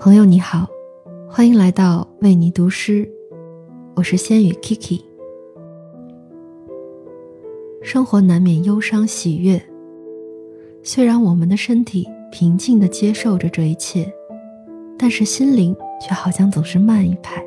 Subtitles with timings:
[0.00, 0.66] 朋友你好，
[1.28, 3.06] 欢迎来到为你读诗，
[3.94, 4.98] 我是仙语 Kiki。
[7.82, 9.62] 生活难免忧伤喜悦，
[10.82, 14.10] 虽然我们的身体平静的接受着这一切，
[14.98, 17.44] 但是心灵却好像总是慢一拍。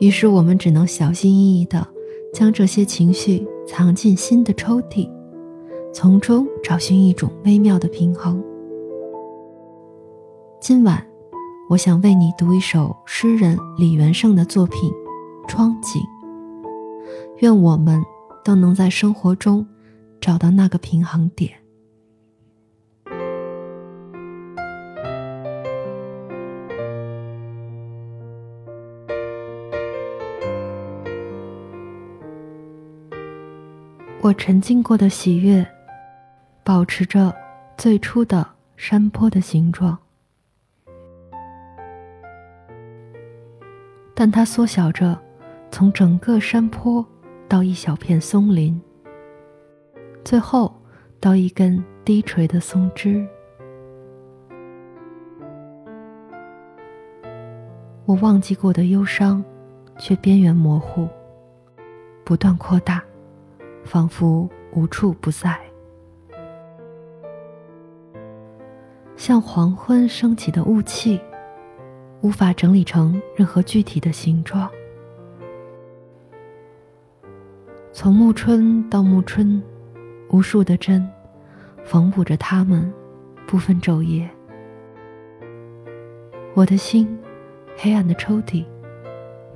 [0.00, 1.86] 于是我们只能小心翼翼的
[2.32, 5.06] 将这些情绪藏进心的抽屉，
[5.92, 8.42] 从中找寻一种微妙的平衡。
[10.58, 11.06] 今晚。
[11.70, 14.90] 我想为你读一首诗人李元胜的作品
[15.46, 16.00] 《窗景》。
[17.40, 18.02] 愿我们
[18.42, 19.68] 都能在生活中
[20.18, 21.52] 找到那个平衡点。
[34.22, 35.66] 我沉浸过的喜悦，
[36.64, 37.34] 保持着
[37.76, 39.98] 最初的山坡的形状。
[44.20, 45.16] 但它缩小着，
[45.70, 47.06] 从整个山坡
[47.46, 48.82] 到一小片松林，
[50.24, 50.74] 最后
[51.20, 53.24] 到一根低垂的松枝。
[58.06, 59.40] 我忘记过的忧伤，
[60.00, 61.06] 却边缘模糊，
[62.24, 63.00] 不断扩大，
[63.84, 65.56] 仿佛无处不在，
[69.14, 71.20] 像黄昏升起的雾气。
[72.20, 74.68] 无法整理成任何具体的形状。
[77.92, 79.62] 从暮春到暮春，
[80.30, 81.08] 无数的针
[81.84, 82.92] 缝补着它们，
[83.46, 84.28] 不分昼夜。
[86.54, 87.08] 我的心，
[87.76, 88.64] 黑暗的抽屉，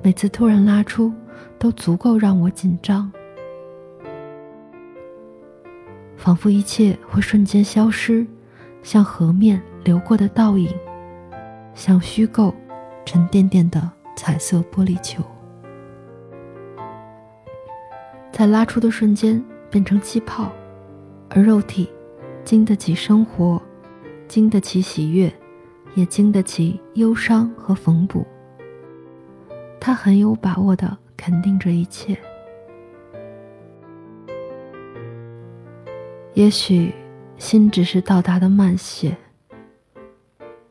[0.01, 1.11] 每次突然拉出，
[1.59, 3.11] 都足够让我紧张，
[6.15, 8.25] 仿佛一切会瞬间消失，
[8.81, 10.69] 像河面流过的倒影。
[11.75, 12.53] 像虚构、
[13.05, 15.23] 沉甸甸的彩色玻璃球，
[18.31, 20.51] 在拉出的瞬间变成气泡，
[21.29, 21.89] 而肉体
[22.43, 23.61] 经得起生活，
[24.27, 25.33] 经得起喜悦，
[25.95, 28.25] 也经得起忧伤和缝补。
[29.79, 32.17] 他很有把握的肯定这一切。
[36.33, 36.93] 也许，
[37.37, 39.15] 心只是到达的慢些。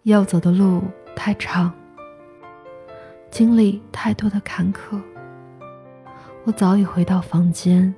[0.05, 0.83] 要走的路
[1.15, 1.73] 太长，
[3.31, 5.01] 经历太多的坎坷，
[6.43, 7.95] 我早已回到房间，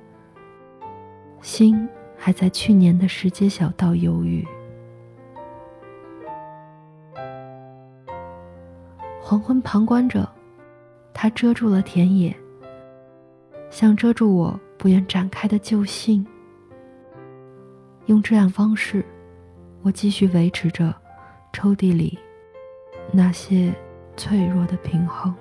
[1.40, 4.46] 心还在去年的石阶小道犹豫。
[9.22, 10.30] 黄昏旁观着，
[11.14, 12.36] 它遮住了田野，
[13.70, 16.26] 像遮住我不愿展开的旧信。
[18.04, 19.02] 用这样方式，
[19.80, 20.94] 我继续维持着。
[21.54, 22.18] 抽屉里
[23.12, 23.72] 那些
[24.16, 25.32] 脆弱的平衡。